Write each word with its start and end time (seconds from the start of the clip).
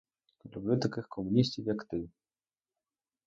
Люблю 0.55 0.77
таких 0.77 1.07
комуністів, 1.09 1.65
як 1.67 1.83
ти! 1.83 2.09